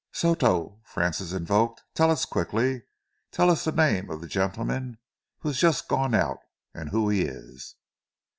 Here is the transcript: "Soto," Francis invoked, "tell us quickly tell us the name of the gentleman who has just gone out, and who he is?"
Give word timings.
"Soto," 0.11 0.79
Francis 0.83 1.31
invoked, 1.31 1.83
"tell 1.93 2.09
us 2.09 2.25
quickly 2.25 2.81
tell 3.31 3.51
us 3.51 3.65
the 3.65 3.71
name 3.71 4.09
of 4.09 4.19
the 4.19 4.25
gentleman 4.25 4.97
who 5.41 5.49
has 5.49 5.59
just 5.59 5.87
gone 5.87 6.15
out, 6.15 6.39
and 6.73 6.89
who 6.89 7.07
he 7.09 7.21
is?" 7.21 7.75